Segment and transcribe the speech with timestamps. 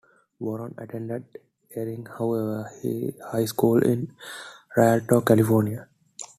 [0.41, 1.25] Varon attended
[1.77, 2.67] Eisenhower
[3.27, 4.11] High School in
[4.75, 5.89] Rialto, California.